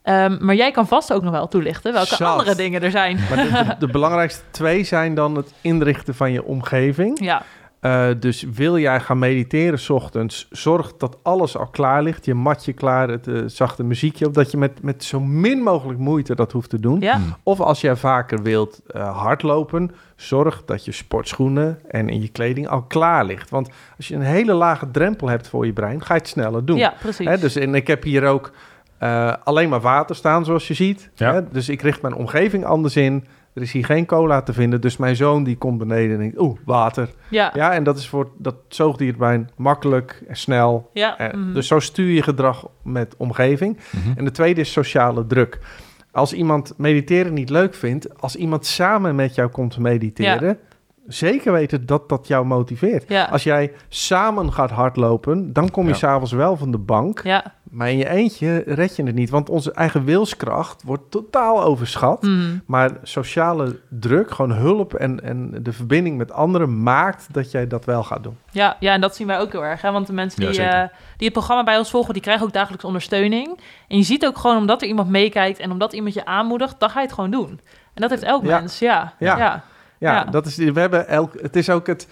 [0.03, 2.21] Ehm, maar jij kan vast ook nog wel toelichten welke Zat.
[2.39, 3.19] andere dingen er zijn.
[3.29, 7.25] Maar de, de- de belangrijkste twee zijn dan het inrichten van je omgeving.
[7.25, 7.43] Ja,
[7.85, 12.25] Eh, dus wil jij gaan mediteren 's ochtends, zorg dat alles al klaar ligt.
[12.25, 14.35] Je matje klaar, het eh, zachte muziekje op.
[14.35, 17.01] Dat je met, met zo min mogelijk moeite dat hoeft te doen.
[17.01, 17.35] ja, Hmm.
[17.43, 22.69] Of als jij vaker wilt eh, hardlopen, zorg dat je sportschoenen en in je kleding
[22.69, 23.51] al klaar ligt.
[23.51, 26.65] Want als je een hele lage drempel hebt voor je brein, ga je het sneller
[26.65, 26.77] doen.
[26.77, 27.29] ja precies.
[27.29, 28.53] Hè, dus en ik heb hier ook
[28.99, 31.11] eh, alleen maar water staan, zoals je ziet.
[31.15, 31.33] Ja.
[31.33, 33.25] Hè, dus ik richt mijn omgeving anders in.
[33.55, 34.81] Er is hier geen cola te vinden.
[34.81, 37.09] Dus mijn zoon die komt beneden en denkt, oeh, water.
[37.29, 37.51] ja, ja.
[37.55, 40.91] Ja, en dat is voor dat zoogdierbrein makkelijk en snel.
[40.93, 41.53] Eh, mhm.
[41.53, 43.79] Dus zo stuur je gedrag met omgeving.
[43.91, 44.19] Mhm.
[44.19, 45.59] En de tweede is sociale druk.
[46.11, 50.59] Als iemand mediteren niet leuk vindt, als iemand samen met jou komt mediteren,
[51.07, 53.09] zeker weten dat dat jou motiveert.
[53.09, 53.25] ja.
[53.25, 55.97] Als jij samen gaat hardlopen, dan kom je Ja.
[55.97, 57.21] s'avonds wel van de bank.
[57.23, 57.45] ja.
[57.71, 62.23] Maar in je eentje red je het niet, want onze eigen wilskracht wordt totaal overschat.
[62.23, 62.59] mhm.
[62.67, 67.85] Maar sociale druk, gewoon hulp en, en de verbinding met anderen maakt dat jij dat
[67.85, 68.37] wel gaat doen.
[68.51, 69.81] Ja, ja, en dat zien wij ook heel erg.
[69.83, 69.93] Hè?
[69.93, 72.85] Want de mensen die, eh, die het programma bij ons volgen, die krijgen ook dagelijks
[72.85, 73.59] ondersteuning.
[73.89, 76.91] En je ziet ook gewoon, omdat er iemand meekijkt en omdat iemand je aanmoedigt, dan
[76.91, 77.61] ga je het gewoon doen.
[77.95, 78.59] En dat heeft elk Ja.
[78.59, 79.13] mens, ja.
[79.19, 79.63] Ja.
[80.05, 80.13] Ja.
[80.13, 80.31] Ja, Ja.
[80.31, 82.07] Dat is, we hebben elk, het is ook het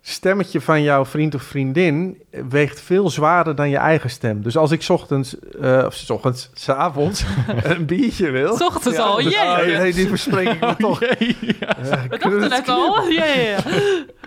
[0.00, 4.42] stemmetje van jouw vriend of vriendin weegt veel zwaarder dan je eigen stem.
[4.42, 7.24] Dus als ik 's ochtends, eh, of 's ochtends, 's avonds
[7.62, 8.56] een biertje wil.
[8.56, 9.42] S ochtends al, dus- jee.
[9.42, 11.00] oh, nee, die verspreek ik me toch.
[11.00, 11.76] Jee, ja.
[11.78, 13.08] Eh, We dachten net al.
[13.08, 13.58] Ja, ja, ja.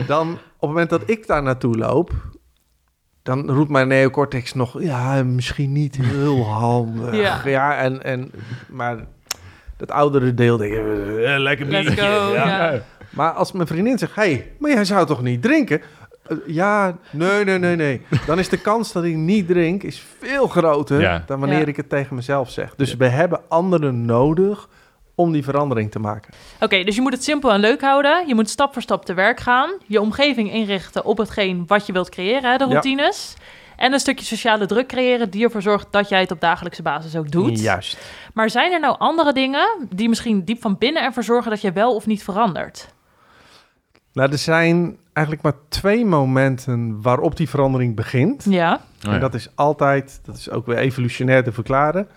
[0.08, 2.12] Dan, op het moment dat ik daar naartoe loop,
[3.24, 7.46] dan roept mijn neocortex nog, ja, misschien niet heel handig.
[7.46, 7.78] Ja.
[7.78, 8.32] en, en,
[8.70, 8.98] maar
[9.80, 12.06] dat oudere deel denk ik, eh, lekker Let's biertje.
[12.06, 12.34] go.
[12.34, 12.72] Ja.
[12.74, 12.82] Ja.
[13.10, 15.82] Maar als mijn vriendin zegt, hé, hey, maar jij zou toch niet drinken?
[16.28, 18.02] Eh, ja, nee, nee, nee, nee.
[18.26, 21.24] Dan is de kans dat ik niet drink is veel groter Ja.
[21.26, 21.66] dan wanneer Ja.
[21.66, 22.76] ik het tegen mezelf zeg.
[22.76, 24.68] Dus we hebben anderen nodig
[25.16, 26.34] om die verandering te maken.
[26.60, 28.28] Oké, dus je moet het simpel en leuk houden.
[28.28, 29.70] Je moet stap voor stap te werk gaan.
[29.88, 32.70] Je omgeving inrichten op hetgeen wat je wilt creëren, hè, de Ja.
[32.72, 33.36] routines.
[33.80, 37.16] En een stukje sociale druk creëren die ervoor zorgt dat jij het op dagelijkse basis
[37.16, 37.60] ook doet.
[37.60, 37.98] Juist.
[38.34, 41.72] Maar zijn er nou andere dingen die misschien diep van binnen ervoor zorgen dat je
[41.72, 42.94] wel of niet verandert?
[44.14, 48.46] Nou, er zijn eigenlijk maar twee momenten waarop die verandering begint.
[48.50, 49.12] Ja, Oh, ja.
[49.14, 52.08] En dat is altijd, dat is ook weer evolutionair te verklaren,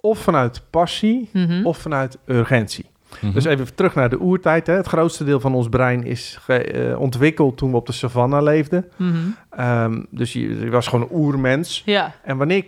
[0.00, 1.66] of vanuit passie Mhm.
[1.66, 2.86] of vanuit urgentie.
[3.20, 3.32] Mhm.
[3.32, 4.66] Dus even terug naar de oertijd.
[4.66, 4.74] Hè.
[4.74, 8.42] Het grootste deel van ons brein is ge- eh, ontwikkeld toen we op de savanne
[8.42, 8.84] leefden.
[8.96, 9.16] Mhm.
[9.50, 11.82] Ehm, dus je, je was gewoon een oermens.
[11.84, 12.64] ja, En wanneer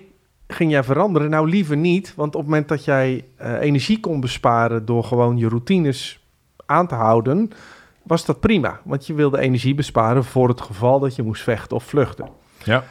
[0.49, 1.31] ging jij veranderen?
[1.31, 2.13] Nou, liever niet.
[2.17, 6.21] Want op het moment dat jij eh, energie kon besparen door gewoon je routines
[6.67, 7.51] aan te houden,
[8.03, 8.81] was dat prima.
[8.85, 12.29] Want je wilde energie besparen voor het geval dat je moest vechten of vluchten.
[12.65, 12.85] Ja.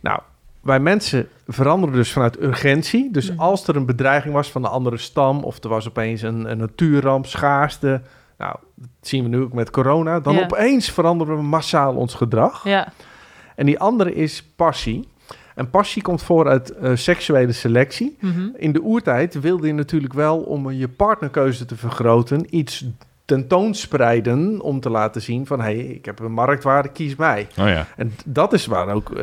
[0.00, 0.20] Nou,
[0.62, 3.10] wij mensen veranderen dus vanuit urgentie.
[3.10, 3.40] Dus Mhm.
[3.40, 5.42] als er een bedreiging was van een andere stam...
[5.44, 8.00] of er was opeens een, een natuurramp, schaarste...
[8.38, 10.20] nou, dat zien we nu ook met corona...
[10.20, 10.42] dan Ja.
[10.42, 12.64] opeens veranderen we massaal ons gedrag.
[12.64, 12.92] ja,
[13.54, 15.08] En die andere is passie.
[15.54, 18.16] En passie komt voor uit eh, seksuele selectie.
[18.20, 18.48] mhm.
[18.56, 22.56] In de oertijd wilde je natuurlijk wel om je partnerkeuze te vergroten...
[22.56, 22.84] iets
[23.28, 25.60] tentoonspreiden om te laten zien van...
[25.60, 27.46] hé, hey, ik heb een marktwaarde, kies mij.
[27.58, 27.86] Oh ja.
[27.96, 29.16] En dat is waar ook eh,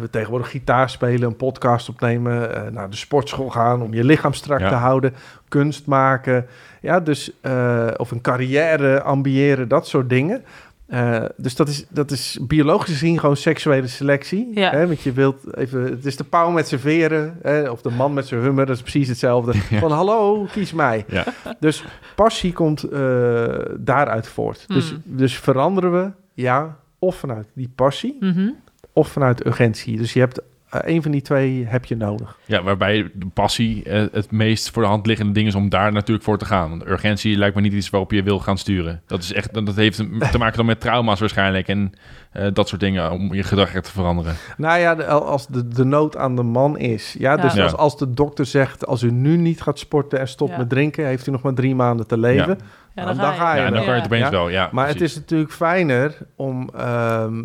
[0.00, 4.32] we tegenwoordig gitaar spelen, een podcast opnemen, eh, naar de sportschool gaan om je lichaam
[4.32, 4.68] strak Ja.
[4.68, 5.14] te houden,
[5.48, 6.46] kunst maken,
[6.80, 10.44] ja, dus eh, of een carrière ambiëren, dat soort dingen.
[10.86, 14.50] Eh, dus dat is, dat is biologisch gezien gewoon seksuele selectie.
[14.54, 14.70] Ja.
[14.70, 14.86] Hè?
[14.86, 17.70] Want je wilt even, het is de pauw met zijn veren, hè?
[17.70, 19.52] of de man met zijn hummer, dat is precies hetzelfde.
[19.70, 19.78] Ja.
[19.78, 21.04] Van hallo, kies mij.
[21.08, 21.24] Ja.
[21.60, 23.44] Dus passie komt eh,
[23.78, 24.64] daaruit voort.
[24.68, 25.02] Dus, Hmm.
[25.04, 28.48] dus veranderen we, ja, of vanuit die passie, Mhm.
[28.92, 29.96] of vanuit urgentie.
[29.96, 30.40] Dus je hebt
[30.82, 32.38] een van die twee heb je nodig.
[32.44, 35.92] Ja, waarbij de passie eh, het meest voor de hand liggende ding is om daar
[35.92, 36.68] natuurlijk voor te gaan.
[36.70, 39.02] Want urgentie lijkt me niet iets waarop je wil gaan sturen.
[39.06, 39.96] Dat, is echt, dat heeft
[40.30, 41.92] te maken dan met trauma's waarschijnlijk en
[42.32, 44.34] eh, dat soort dingen om je gedrag echt te veranderen.
[44.56, 47.14] Nou ja, de- als de, de nood aan de man is.
[47.18, 47.62] Ja, dus Ja.
[47.62, 50.58] Als, als de dokter zegt, als u nu niet gaat sporten en stopt Ja.
[50.58, 52.58] met drinken, heeft u nog maar drie maanden te leven.
[52.94, 54.30] Ja, dan ga je Ja, en dan kan je het opeens Ja.
[54.30, 54.48] wel.
[54.48, 56.70] Ja, Maar het is natuurlijk fijner om...
[56.76, 57.42] ehm,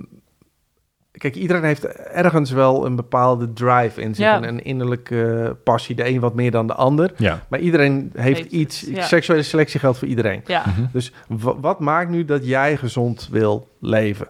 [1.19, 4.25] kijk, iedereen heeft ergens wel een bepaalde drive in zich.
[4.25, 4.37] Ja.
[4.37, 5.95] Een, een innerlijke passie.
[5.95, 7.11] De een wat meer dan de ander.
[7.17, 7.45] Ja.
[7.47, 8.81] Maar iedereen heeft Heeft iets...
[8.81, 9.01] het, ja.
[9.01, 10.41] Seksuele selectie geldt voor iedereen.
[10.45, 10.85] Ja, Mhm.
[10.91, 14.27] Dus wa- wat maakt nu dat jij gezond wil leven?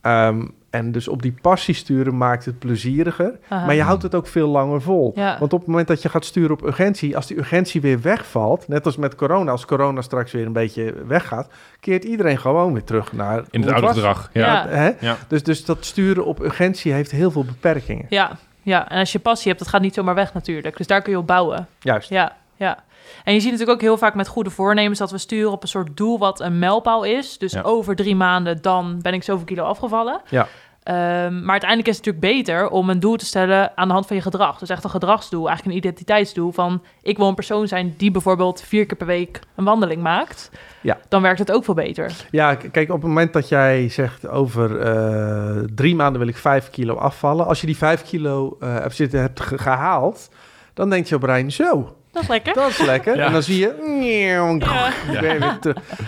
[0.00, 3.38] Ehm, en dus op die passie sturen maakt het plezieriger.
[3.48, 3.66] Aha.
[3.66, 5.12] Maar je houdt het ook veel langer vol.
[5.14, 5.38] Ja.
[5.38, 8.68] Want op het moment dat je gaat sturen op urgentie, als die urgentie weer wegvalt,
[8.68, 11.48] net als met corona, als corona straks weer een beetje weggaat,
[11.80, 14.30] keert iedereen gewoon weer terug naar In het oude gedrag.
[14.32, 14.46] Ja.
[14.46, 14.68] Ja.
[14.68, 14.90] Hè?
[15.00, 15.16] Ja.
[15.28, 18.06] Dus, dus dat sturen op urgentie heeft heel veel beperkingen.
[18.08, 20.76] Ja, ja, en als je passie hebt, dat gaat niet zomaar weg natuurlijk.
[20.76, 21.66] Dus daar kun je op bouwen.
[21.80, 22.08] Juist.
[22.08, 22.84] Ja, ja.
[23.24, 25.68] En je ziet natuurlijk ook heel vaak met goede voornemens dat we sturen op een
[25.68, 27.38] soort doel wat een mijlpaal is.
[27.38, 27.62] Dus Ja.
[27.62, 30.20] over drie maanden dan ben ik zoveel kilo afgevallen.
[30.28, 30.48] Ja.
[30.82, 34.06] Ehm, maar uiteindelijk is het natuurlijk beter om een doel te stellen aan de hand
[34.06, 34.58] van je gedrag.
[34.58, 38.60] Dus echt een gedragsdoel, eigenlijk een identiteitsdoel van ik wil een persoon zijn die bijvoorbeeld
[38.62, 40.50] vier keer per week een wandeling maakt.
[40.80, 40.98] Ja.
[41.08, 42.26] Dan werkt het ook veel beter.
[42.30, 46.70] Ja, kijk, op het moment dat jij zegt over eh, drie maanden wil ik vijf
[46.70, 47.46] kilo afvallen.
[47.46, 48.74] Als je die vijf kilo eh,
[49.10, 50.28] hebt, gehaald,
[50.74, 52.54] dan denkt je brein zo, Dat is lekker.
[52.54, 53.16] dat is lekker.
[53.16, 53.26] Ja.
[53.26, 53.74] En dan zie je,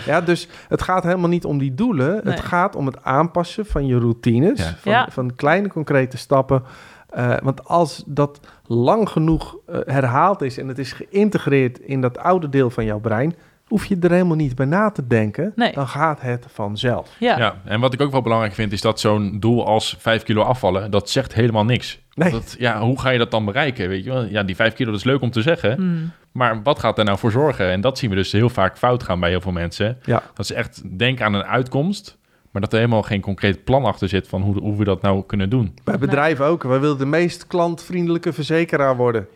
[0.05, 0.21] Ja.
[0.21, 2.21] dus het gaat helemaal niet om die doelen.
[2.23, 2.33] Nee.
[2.33, 4.75] Het gaat om het aanpassen van je routines, Ja.
[4.79, 5.07] Van, Ja.
[5.11, 6.63] van kleine concrete stappen.
[7.09, 12.17] Eh, want als dat lang genoeg eh, herhaald is en het is geïntegreerd in dat
[12.17, 13.35] oude deel van jouw brein,
[13.69, 15.51] hoef je er helemaal niet bij na te denken.
[15.55, 15.71] Nee.
[15.71, 17.15] Dan gaat het vanzelf.
[17.19, 17.37] Ja.
[17.37, 20.41] Ja, en wat ik ook wel belangrijk vind, is dat zo'n doel als 5 kilo
[20.41, 21.99] afvallen, dat zegt helemaal niks.
[22.13, 22.31] Nee.
[22.31, 23.87] Dat, ja, hoe ga je dat dan bereiken?
[23.89, 24.25] Weet je wel?
[24.25, 26.11] Ja, die 5 kilo dat is leuk om te zeggen, Hmm.
[26.31, 27.71] maar wat gaat daar nou voor zorgen?
[27.71, 29.97] En dat zien we dus heel vaak fout gaan bij heel veel mensen.
[30.03, 30.23] Ja.
[30.33, 32.17] Dat ze echt denken aan een uitkomst,
[32.51, 35.23] maar dat er helemaal geen concreet plan achter zit van hoe, hoe we dat nou
[35.25, 35.73] kunnen doen.
[35.83, 36.63] Bij bedrijven ook.
[36.63, 39.27] Wij willen de meest klantvriendelijke verzekeraar worden.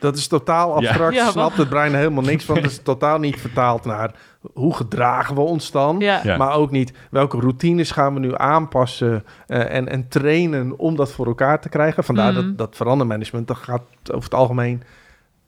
[0.00, 1.14] Dat is totaal abstract.
[1.14, 2.54] Ja, Ja, snapt het brein helemaal niks van.
[2.54, 4.14] Dat is totaal niet vertaald naar
[4.52, 5.98] hoe gedragen we ons dan.
[5.98, 6.20] Ja.
[6.24, 6.36] Ja.
[6.36, 11.12] Maar ook niet welke routines gaan we nu aanpassen eh, en, en trainen om dat
[11.12, 12.04] voor elkaar te krijgen.
[12.04, 12.42] Vandaar Mhm.
[12.42, 13.82] dat, dat verandermanagement, dat gaat
[14.12, 14.82] over het algemeen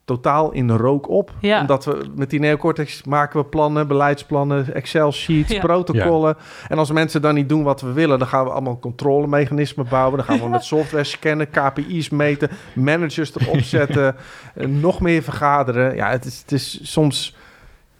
[0.05, 1.31] totaal in rook op.
[1.41, 1.61] Ja.
[1.61, 5.61] Omdat we met die neocortex maken we plannen, beleidsplannen, Excel-sheets, Ja.
[5.61, 6.37] protocollen.
[6.69, 10.17] En als mensen dan niet doen wat we willen, dan gaan we allemaal controlemechanismen bouwen.
[10.17, 14.17] Dan gaan we met software scannen, KPI's meten, managers erop zetten,
[14.55, 15.95] eh, nog meer vergaderen.
[15.97, 17.37] Ja, het is, het is soms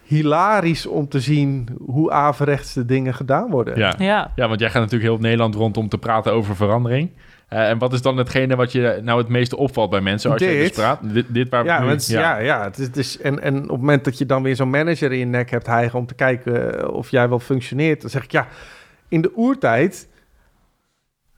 [0.03, 3.79] hilarisch om te zien hoe averechts de dingen gedaan worden.
[3.79, 3.95] Ja.
[3.99, 4.31] Ja.
[4.37, 7.11] ja, want jij gaat natuurlijk heel Nederland rond om te praten over verandering.
[7.53, 10.41] Eh, en wat is dan hetgene wat je nou het meeste opvalt bij mensen als
[10.41, 10.99] je dus praat?
[11.03, 12.39] Dit, dit waar we Ja, nu- want, ja.
[12.39, 14.71] ja, het is, het is, en, en op het moment dat je dan weer zo'n
[14.71, 18.11] manager in je nek hebt hijgen om te kijken eh, of jij wel functioneert, dan
[18.11, 18.47] zeg ik ja,
[19.09, 20.09] in de oertijd,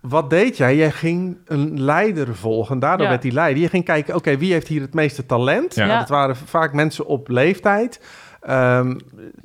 [0.01, 0.77] wat deed jij?
[0.77, 3.11] Jij ging een leider volgen, daardoor Ja.
[3.11, 3.63] werd die leider.
[3.63, 5.75] Je ging kijken, oké, wie heeft hier het meeste talent?
[5.75, 5.87] Ja.
[5.87, 8.01] Nou, dat waren vaak mensen op leeftijd,
[8.41, 8.97] ehm,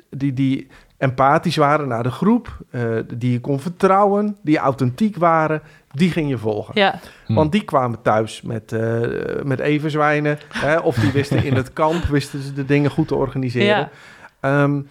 [0.10, 0.68] die, die
[1.00, 2.82] empathisch waren naar de groep, eh,
[3.14, 6.74] die je kon vertrouwen, die authentiek waren, die ging je volgen.
[6.78, 7.00] Ja.
[7.26, 7.34] Hm.
[7.34, 9.02] Want die kwamen thuis met, eh
[9.44, 10.40] met everzwijnen.
[10.54, 13.68] Hè, of die wisten in het kamp wisten ze de dingen goed te organiseren.
[13.68, 13.90] Ja.
[14.40, 14.82] Ehm,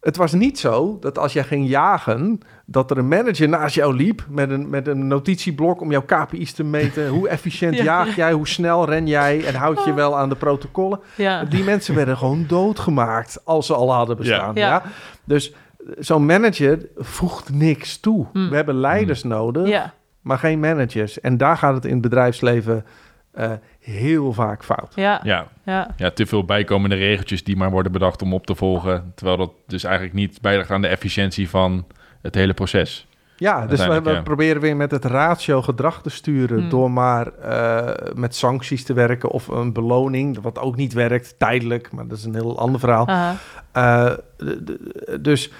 [0.00, 3.94] het was niet zo dat als jij ging jagen, dat er een manager naast jou
[3.96, 7.08] liep met een, met een notitieblok om jouw KPI's te meten.
[7.08, 7.82] Hoe efficiënt Ja.
[7.84, 8.32] jaag jij?
[8.32, 9.44] Hoe snel ren jij?
[9.44, 11.00] En houd je wel aan de protocollen?
[11.14, 11.44] Ja.
[11.44, 14.54] Die mensen werden gewoon doodgemaakt als ze al hadden bestaan.
[14.54, 14.66] Ja.
[14.68, 14.82] Ja.
[15.24, 15.56] Dus eh,
[15.98, 18.26] zo'n manager voegt niks toe.
[18.32, 18.48] Hmm.
[18.50, 19.92] We hebben leiders nodig Ja.
[20.20, 21.20] maar geen managers.
[21.20, 22.84] En daar gaat het in het bedrijfsleven
[23.32, 23.50] eh,
[23.90, 24.92] heel vaak fout.
[24.94, 25.20] Ja.
[25.22, 25.94] Ja, Ja.
[25.96, 29.12] ja, te veel bijkomende regeltjes die maar worden bedacht om op te volgen.
[29.14, 31.86] Terwijl dat dus eigenlijk niet bijdraagt aan de efficiëntie van
[32.22, 33.06] het hele proces.
[33.36, 34.22] Ja, dus we, Uiteindelijk, we ja.
[34.22, 36.58] proberen weer met het ratio gedrag te sturen...
[36.60, 36.68] Hmm.
[36.68, 40.40] door maar eh, met sancties te werken of een beloning...
[40.40, 43.08] wat ook niet werkt, tijdelijk, maar dat is een heel ander verhaal.
[43.72, 45.50] Eh, d- dus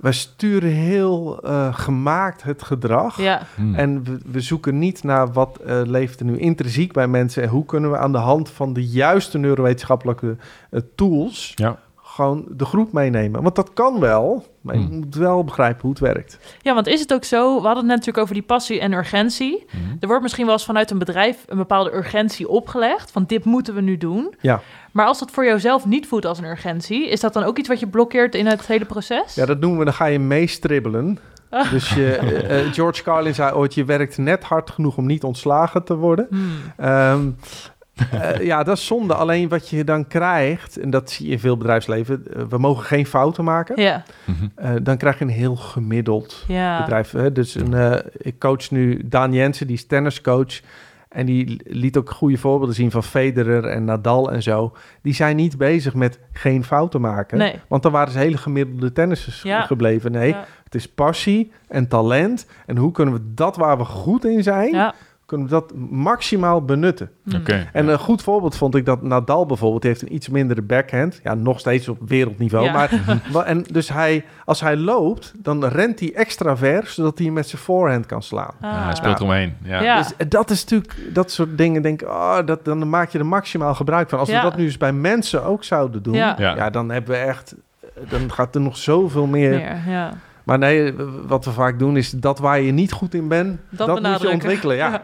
[0.00, 3.20] we sturen heel eh, gemaakt het gedrag...
[3.20, 3.42] Ja.
[3.54, 3.74] Hm.
[3.74, 7.42] En we, we zoeken niet naar wat eh, leeft er nu intrinsiek bij mensen...
[7.42, 10.36] en hoe kunnen we aan de hand van de juiste neurowetenschappelijke
[10.70, 11.52] eh, tools...
[11.54, 11.78] Ja.
[12.16, 13.42] Gewoon de groep meenemen.
[13.42, 14.94] Want dat kan wel, maar je Hmm.
[14.98, 16.38] moet wel begrijpen hoe het werkt.
[16.62, 17.46] ja, want is het ook zo...
[17.46, 19.64] We hadden het net natuurlijk over die passie en urgentie.
[19.70, 19.76] Hm.
[20.00, 23.10] Er wordt misschien wel eens vanuit een bedrijf een bepaalde urgentie opgelegd.
[23.10, 24.34] Van dit moeten we nu doen.
[24.40, 24.60] Ja.
[24.92, 27.08] Maar als dat voor jouzelf niet voelt als een urgentie...
[27.08, 29.34] is dat dan ook iets wat je blokkeert in het hele proces?
[29.34, 31.18] Ja, dat noemen we, dan ga je meestribbelen.
[31.50, 31.70] Ah.
[31.70, 35.24] Dus je, eh, eh, George Carlin zei ooit, je werkt net hard genoeg om niet
[35.24, 36.26] ontslagen te worden.
[36.30, 36.50] Hmm.
[36.76, 37.30] Ehm,
[38.10, 39.14] eh, ja, dat is zonde.
[39.14, 42.22] Alleen wat je dan krijgt, en dat zie je in veel bedrijfsleven...
[42.36, 43.82] eh, we mogen geen fouten maken.
[43.82, 44.02] Ja.
[44.24, 44.46] Mhm.
[44.54, 46.78] Eh, dan krijg je een heel gemiddeld Ja.
[46.80, 47.10] bedrijf.
[47.10, 47.32] Hè?
[47.32, 50.60] Dus een, eh, ik coach nu Daan Jensen, die is tenniscoach.
[51.08, 54.72] En die liet ook goede voorbeelden zien van Federer en Nadal en zo.
[55.02, 57.38] Die zijn niet bezig met geen fouten maken.
[57.38, 57.54] Nee.
[57.68, 59.62] Want dan waren ze hele gemiddelde tennissers Ja.
[59.62, 60.12] gebleven.
[60.12, 60.44] Nee, Ja.
[60.64, 62.46] het is passie en talent.
[62.66, 64.94] En hoe kunnen we dat waar we goed in zijn, Ja.
[65.26, 67.10] Kunnen we dat maximaal benutten.
[67.22, 67.34] Mm.
[67.34, 67.68] Oké.
[67.72, 71.20] En een goed voorbeeld vond ik dat Nadal bijvoorbeeld die heeft een iets mindere backhand.
[71.22, 72.64] Ja, nog steeds op wereldniveau.
[72.64, 72.72] Ja.
[72.72, 72.90] Maar,
[73.46, 77.62] en dus hij, als hij loopt, dan rent hij extra ver, zodat hij met zijn
[77.62, 78.54] voorhand kan slaan.
[78.60, 78.72] Ah.
[78.72, 79.54] Ja, hij speelt eromheen.
[79.62, 79.82] Ja.
[79.82, 79.96] Ja.
[79.96, 83.26] Dus dat is natuurlijk, dat soort dingen, denk ik, oh, dat, dan maak je er
[83.26, 84.18] maximaal gebruik van.
[84.18, 84.36] Als Ja.
[84.36, 86.34] we dat nu eens bij mensen ook zouden doen, Ja.
[86.38, 86.56] ja.
[86.56, 86.70] Ja.
[86.70, 87.54] dan hebben we echt,
[88.08, 89.50] dan gaat er nog zoveel meer.
[89.50, 90.12] Meer, ja.
[90.46, 90.94] Maar nee,
[91.26, 94.20] wat we vaak doen is dat waar je niet goed in bent, Dat dat, moet
[94.20, 94.76] je ontwikkelen.
[94.76, 95.00] Ja.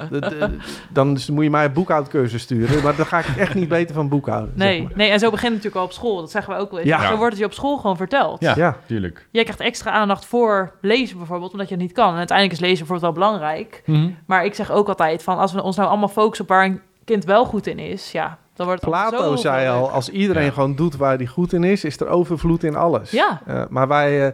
[0.88, 4.08] Dan moet je mij een boekhoudcursus sturen, maar dan ga ik echt niet beter van
[4.08, 4.52] boekhouden.
[4.56, 4.92] zeg Nee, maar.
[4.94, 6.20] nee, en zo begint het natuurlijk al op school.
[6.20, 6.88] Dat zeggen we ook wel eens.
[6.88, 7.08] Ja.
[7.08, 8.40] Zo wordt het je op school gewoon verteld.
[8.40, 8.54] Ja.
[8.56, 8.76] Ja.
[8.86, 9.26] Tuurlijk.
[9.30, 12.10] Jij krijgt extra aandacht voor lezen bijvoorbeeld, omdat je het niet kan.
[12.12, 13.82] En uiteindelijk is lezen bijvoorbeeld wel belangrijk.
[14.26, 16.80] Maar ik zeg ook altijd van, als we ons nou allemaal focussen op waar een
[17.04, 20.50] kind wel goed in is, ja, dan wordt het Plato zei al, als iedereen Ja.
[20.50, 23.10] gewoon doet waar hij goed in is, is er overvloed in alles.
[23.10, 23.40] Ja.
[23.46, 24.32] Eh, maar wij eh,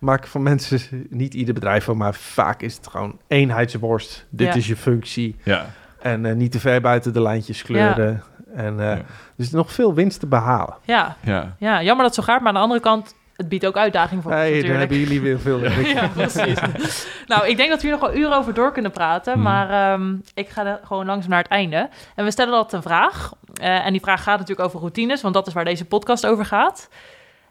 [0.00, 4.26] maken van mensen, niet ieder bedrijf van, maar vaak is het gewoon eenheidsworst.
[4.30, 4.54] Dit Ja.
[4.54, 5.36] is je functie.
[5.42, 5.66] Ja.
[6.00, 8.22] En eh, niet te ver buiten de lijntjes kleuren.
[8.54, 8.94] En, eh, Ja.
[8.94, 9.02] Dus
[9.36, 10.74] er is nog veel winst te behalen.
[10.84, 11.54] Ja, Ja.
[11.58, 14.22] ja, jammer dat het zo gaat, maar aan de andere kant, het biedt ook uitdagingen
[14.22, 17.06] voor ons Hey, daar hebben jullie weer veel ja, precies.
[17.26, 19.32] nou, ik denk dat we hier nog wel uren over door kunnen praten.
[19.32, 19.42] Mhm.
[19.42, 21.88] Maar ehm, ik ga er gewoon langzaam naar het einde.
[22.14, 23.32] En we stellen altijd een vraag.
[23.54, 26.44] Eh, en die vraag gaat natuurlijk over routines, want dat is waar deze podcast over
[26.44, 26.88] gaat.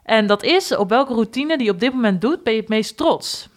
[0.02, 2.68] En dat is, op welke routine die je op dit moment doet, ben je het
[2.68, 3.48] meest trots?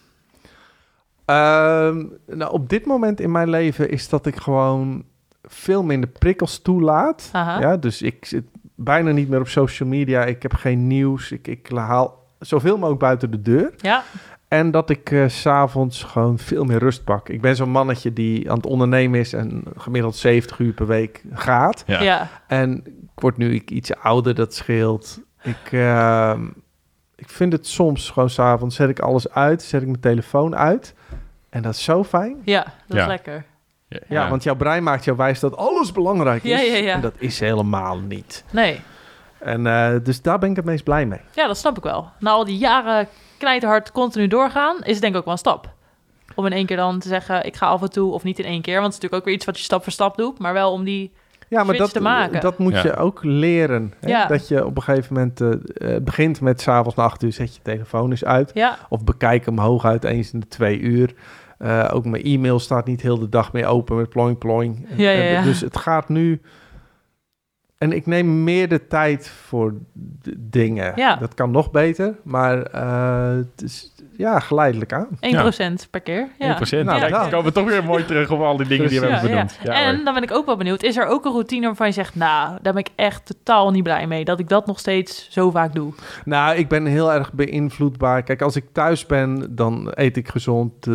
[1.25, 5.03] Ehm, nou, op dit moment in mijn leven is dat ik gewoon
[5.43, 7.29] veel minder prikkels toelaat.
[7.31, 7.59] Aha.
[7.59, 8.43] Ja, dus ik zit
[8.75, 10.25] bijna niet meer op social media.
[10.25, 11.31] Ik heb geen nieuws.
[11.31, 13.73] Ik, ik haal zoveel mogelijk buiten de deur.
[13.77, 14.03] Ja,
[14.47, 17.29] En dat ik eh, s s'avonds gewoon veel meer rust pak.
[17.29, 21.23] Ik ben zo'n mannetje die aan het ondernemen is en gemiddeld 70 uur per week
[21.31, 21.83] gaat.
[21.87, 22.01] Ja.
[22.01, 22.29] ja.
[22.47, 25.19] En ik word nu ik- iets ouder, dat scheelt.
[25.43, 26.45] Ik, ehm,
[27.15, 30.95] ik vind het soms gewoon s'avonds, zet ik alles uit, zet ik mijn telefoon uit.
[31.49, 32.41] En dat is zo fijn.
[32.45, 33.01] Ja, dat Ja.
[33.01, 33.45] is lekker.
[33.87, 33.99] Ja.
[34.07, 36.49] Ja, want jouw brein maakt jou wijs dat alles belangrijk is.
[36.49, 36.93] Ja, ja, ja.
[36.93, 38.43] En dat is helemaal niet.
[38.51, 38.79] Nee,
[39.39, 41.19] En eh, dus daar ben ik het meest blij mee.
[41.33, 42.09] ja, dat snap ik wel.
[42.19, 45.69] Na al die jaren knijterhard continu doorgaan, is het denk ik ook wel een stap.
[46.35, 48.45] Om in één keer dan te zeggen, ik ga af en toe, of niet in
[48.45, 50.39] één keer, want het is natuurlijk ook weer iets wat je stap voor stap doet,
[50.39, 51.13] maar wel om die...
[51.47, 52.41] Ja, maar dat, te maken.
[52.41, 52.81] dat moet Ja.
[52.83, 53.93] je ook leren.
[53.99, 54.09] Hè?
[54.09, 54.25] Ja.
[54.27, 57.55] Dat je op een gegeven moment eh, eh, begint met s'avonds na acht uur, zet
[57.55, 58.51] je telefoon eens uit.
[58.53, 61.13] Ja, Of bekijk hem hooguit eens in de twee uur.
[61.57, 64.85] Eh, ook mijn e-mail staat niet heel de dag meer open met ploing ploing.
[64.95, 65.41] Ja, ja, En ja.
[65.41, 66.41] Dus het gaat nu...
[67.83, 69.73] En ik neem meer de tijd voor
[70.21, 70.93] d- dingen.
[70.95, 71.15] Ja.
[71.15, 75.07] Dat kan nog beter, maar eh, het is ja, geleidelijk aan.
[75.09, 76.27] 1% per keer.
[76.39, 76.57] Ja.
[76.57, 76.69] 1%.
[76.69, 77.21] Nou, Kijk, ja.
[77.21, 79.29] dan komen we toch weer mooi terug op al die dingen die we Ja, hebben
[79.31, 79.59] benoemd.
[79.63, 81.93] Ja, en dan ben ik ook wel benieuwd, is er ook een routine waarvan je
[81.93, 85.27] zegt, nou, daar ben ik echt totaal niet blij mee, dat ik dat nog steeds
[85.31, 85.93] zo vaak doe?
[86.25, 88.23] Nou, ik ben heel erg beïnvloedbaar.
[88.23, 90.93] Kijk, als ik thuis ben, dan eet ik gezond, eh,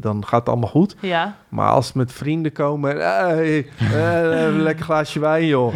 [0.00, 0.96] dan gaat het allemaal goed.
[1.00, 5.74] Ja, Maar als met vrienden komen, hey, eh, lekker glaasje wijn, joh.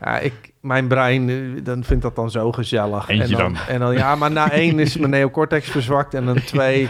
[0.00, 3.08] Ja, ik, mijn brein, eh, dan vindt dat dan zo gezellig.
[3.08, 3.62] Eentje en dan, dan.
[3.68, 6.88] En dan, ja, maar na één is mijn neocortex verzwakt en dan twee.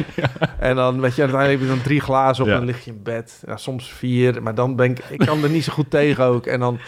[0.59, 2.55] En dan, weet je, uiteindelijk heb je dan drie glazen op Ja.
[2.57, 3.43] en dan lig je in bed.
[3.47, 6.47] Ja, soms vier, maar dan ben ik, ik kan er niet zo goed tegen ook.
[6.47, 6.79] En dan,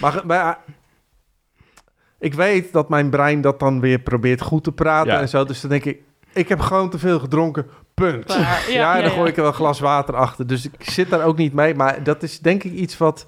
[0.00, 0.58] maar, maar ja,
[2.18, 5.20] ik weet dat mijn brein dat dan weer probeert goed te praten Ja.
[5.20, 5.44] en zo.
[5.44, 5.98] Dus dan denk ik,
[6.32, 8.32] ik heb gewoon te veel gedronken, punt.
[8.32, 10.46] Ja, Ja, ja, dan gooi ik er wel een glas water achter.
[10.46, 11.74] Dus ik zit daar ook niet mee.
[11.74, 13.26] Maar dat is denk ik iets wat...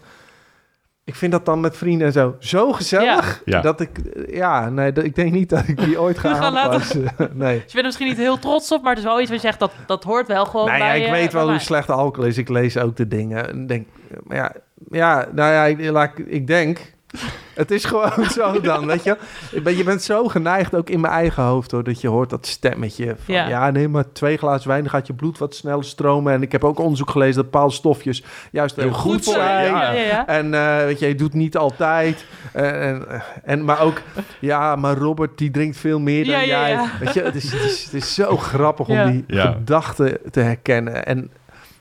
[1.07, 3.43] Ik vind dat dan met vrienden en zo zo gezellig.
[3.45, 3.61] Ja.
[3.61, 3.91] Dat ik...
[4.31, 7.03] Ja, nee, dat, ik denk niet dat ik die ooit ga aanpassen.
[7.33, 7.55] nee.
[7.55, 9.39] Dus je bent er misschien niet heel trots op, maar het is wel iets waar
[9.39, 11.59] je zegt, dat, dat hoort wel gewoon Nee, ja, bij ik eh, weet wel hoe
[11.59, 12.39] slecht alcohol is.
[12.39, 13.49] Ik lees ook de dingen.
[13.49, 13.87] En denk,
[14.23, 14.53] maar ja,
[14.91, 16.94] ja, nou ja, ik, ik denk...
[17.55, 19.17] Het is gewoon zo dan, weet je.
[19.51, 22.31] Ik ben- Je bent zo geneigd, ook in mijn eigen hoofd, hoor, dat je hoort
[22.31, 23.35] dat stemmetje van...
[23.35, 23.49] Ja.
[23.49, 26.33] Ja, nee, maar twee glazen wijn, gaat je bloed wat sneller stromen.
[26.33, 29.37] En ik heb ook onderzoek gelezen dat bepaalde stofjes juist heel, Heel goed, goed zijn.
[29.65, 30.27] zijn, Ja, ja, ja.
[30.27, 32.25] En eh, weet je, je doet niet altijd.
[32.53, 34.01] En, en, en, maar ook,
[34.39, 36.89] ja, maar Robert die drinkt veel meer dan Ja, ja, jij.
[37.01, 39.05] Weet je, het is, het is, het is zo grappig Ja.
[39.05, 39.53] om die Ja.
[39.53, 41.07] gedachten te herkennen.
[41.07, 41.31] En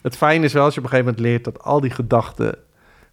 [0.02, 2.56] het fijne is wel als je op een gegeven moment leert dat al die gedachten,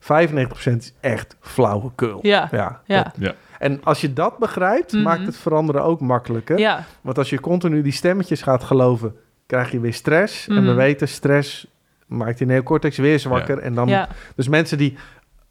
[0.01, 2.19] 95% is echt flauwekul.
[2.23, 3.03] Ja, Ja, ja.
[3.03, 3.35] dat- Ja.
[3.59, 5.03] en als je dat begrijpt, Mhm.
[5.03, 6.59] maakt het veranderen ook makkelijker.
[6.59, 6.85] ja.
[7.01, 9.15] Want als je continu die stemmetjes gaat geloven,
[9.47, 10.49] krijg je weer stress.
[10.49, 10.75] En we Mhm.
[10.77, 11.67] weten, stress
[12.07, 13.59] maakt die neocortex weer zwakker.
[13.59, 14.09] En dan ja.
[14.37, 14.97] dus mensen die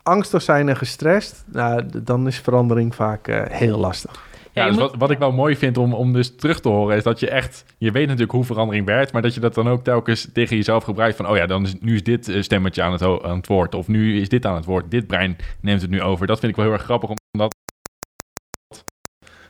[0.04, 4.28] angstig zijn en gestrest, nou, dan is verandering vaak eh, heel lastig.
[4.60, 6.98] Ja, dus moet- wat, wat ik wel mooi vind om, om dus terug te horen,
[6.98, 9.68] is dat je echt, je weet natuurlijk hoe verandering werkt, maar dat je dat dan
[9.70, 12.82] ook telkens tegen jezelf gebruikt van, oh ja, dan is, nu is dit eh, stemmetje
[12.82, 15.82] aan het, aan het woord, of nu is dit aan het woord, dit brein neemt
[15.82, 16.28] het nu over.
[16.28, 17.56] Dat vind ik wel heel erg grappig om dat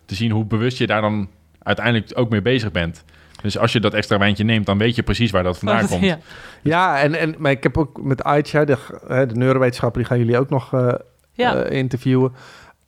[0.05, 3.03] te zien hoe bewust je daar dan uiteindelijk ook mee bezig bent.
[3.41, 6.03] Dus als je dat extra wijntje neemt, dan weet je precies waar dat vandaan komt.
[6.03, 6.19] Ja.
[6.63, 10.19] Ja, en, en, maar ik heb ook met Aitja, de, hè, de neurowetenschapper, die gaan
[10.19, 10.93] jullie ook nog eh,
[11.33, 11.55] Ja.
[11.55, 12.33] eh, interviewen.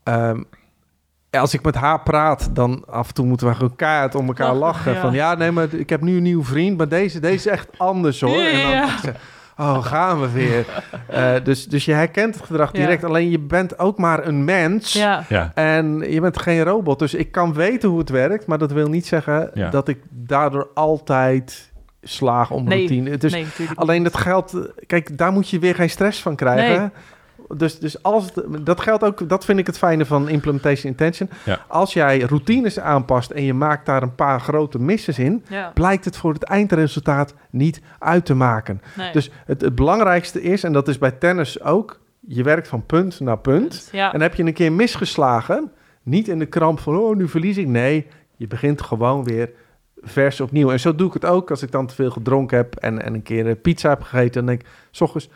[0.04, 0.42] Ehm,
[1.40, 4.54] als ik met haar praat, dan af en toe moeten we gewoon keihard om elkaar
[4.54, 4.94] Lachen, lachen.
[4.94, 5.02] ja.
[5.02, 7.68] Van ja, nee, maar ik heb nu een nieuwe vriend, maar deze, deze is echt
[7.78, 8.38] anders hoor.
[8.38, 8.88] Ja, En dan ja.
[9.58, 10.66] oh, gaan we weer.
[11.08, 12.80] Eh, dus, dus je herkent het gedrag Ja.
[12.80, 13.04] direct.
[13.04, 14.94] Alleen je bent ook maar een mens.
[14.94, 15.24] Ja.
[15.30, 18.72] Ja, En je bent geen robot, dus ik kan weten hoe het werkt, maar dat
[18.72, 19.70] wil niet zeggen Ja.
[19.70, 23.18] dat ik daardoor altijd slaag om Nee, routine.
[23.18, 24.56] Dus nee, alleen dat geldt,
[24.88, 26.94] kijk, daar moet je weer geen stress van krijgen.
[27.58, 31.30] Dus, dus als het, dat geldt ook, dat vind ik het fijne van implementation intention.
[31.46, 31.66] Ja.
[31.68, 35.46] Als jij routines aanpast en je maakt daar een paar grote misses in.
[35.50, 35.72] Ja.
[35.74, 38.82] blijkt het voor het eindresultaat niet uit te maken.
[38.98, 39.12] Nee.
[39.12, 43.20] Dus het, het belangrijkste is, en dat is bij tennis ook, je werkt van punt
[43.20, 43.90] naar punt.
[43.92, 44.14] Ja.
[44.14, 45.72] En heb je een keer misgeslagen,
[46.04, 47.68] niet in de kramp van, oh, nu verlies ik.
[47.68, 49.50] Nee, je begint gewoon weer
[50.02, 50.72] vers opnieuw.
[50.72, 53.14] En zo doe ik het ook als ik dan te veel gedronken heb en, en
[53.14, 54.34] een keer eh, pizza heb gegeten.
[54.34, 55.30] Dan denk ik, s ochtends,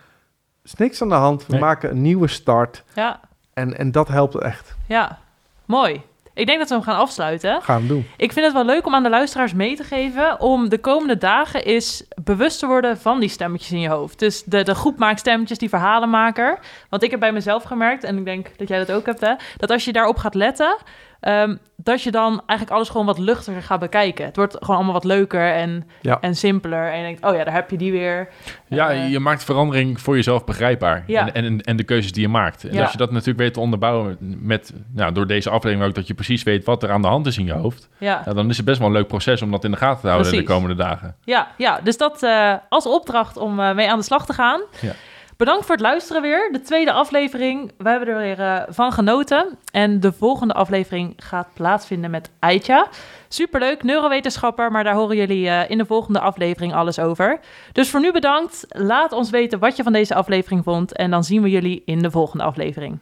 [0.66, 1.46] is niks aan de hand.
[1.46, 1.62] We Nee.
[1.62, 2.84] maken een nieuwe start.
[2.96, 3.20] ja.
[3.54, 4.76] En, en dat helpt echt.
[4.88, 5.20] Ja.
[5.66, 6.02] Mooi.
[6.34, 7.62] Ik denk dat we hem gaan afsluiten.
[7.62, 8.08] Gaan we doen.
[8.18, 11.18] Ik vind het wel leuk om aan de luisteraars mee te geven om de komende
[11.18, 14.20] dagen is bewust te worden van die stemmetjes in je hoofd.
[14.20, 16.60] Dus de, de groep maakt stemmetjes, die verhalenmaker.
[16.90, 19.34] Want ik heb bij mezelf gemerkt, en ik denk dat jij dat ook hebt, hè,
[19.58, 20.78] dat als je daarop gaat letten,
[21.26, 24.26] ehm, dat je dan eigenlijk alles gewoon wat luchtiger gaat bekijken.
[24.26, 26.18] Het wordt gewoon allemaal wat leuker en, Ja.
[26.22, 26.92] en simpeler.
[26.92, 28.28] En je denkt, oh ja, daar heb je die weer.
[28.68, 31.04] ja Eh, je maakt verandering voor jezelf begrijpbaar.
[31.08, 31.32] Ja.
[31.34, 32.64] En, en, en de keuzes die je maakt.
[32.64, 32.82] En Ja.
[32.82, 36.14] als je dat natuurlijk weet te onderbouwen met, nou, door deze aflevering ook, dat je
[36.14, 37.90] precies weet wat er aan de hand is in je hoofd.
[37.98, 38.22] Ja.
[38.26, 40.08] Ja, dan is het best wel een leuk proces om dat in de gaten te
[40.08, 40.48] houden Precies.
[40.48, 41.16] de komende dagen.
[41.24, 44.62] Ja, ja, dus dat eh, als opdracht om eh, mee aan de slag te gaan.
[44.82, 44.92] Ja.
[45.38, 46.50] Bedankt voor het luisteren weer.
[46.52, 47.72] De tweede aflevering.
[47.78, 49.58] We hebben er weer eh, van genoten.
[49.72, 52.88] En de volgende aflevering gaat plaatsvinden met Aitja.
[53.28, 57.40] Superleuk, neurowetenschapper, maar daar horen jullie eh, in de volgende aflevering alles over.
[57.72, 58.66] Dus voor nu bedankt.
[58.68, 60.96] Laat ons weten wat je van deze aflevering vond.
[60.96, 63.00] En dan zien we jullie in de volgende aflevering.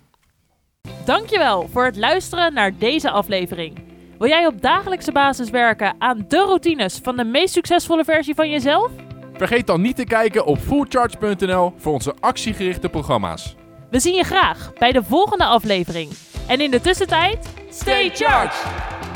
[1.06, 3.84] Dankjewel voor het luisteren naar deze aflevering.
[4.18, 8.50] Wil jij op dagelijkse basis werken aan de routines van de meest succesvolle versie van
[8.50, 8.92] jezelf?
[9.38, 13.56] Vergeet dan niet te kijken op fullcharge.nl voor onze actiegerichte programma's.
[13.90, 16.12] We zien je graag bij de volgende aflevering.
[16.48, 19.13] En in de tussentijd, stay charged!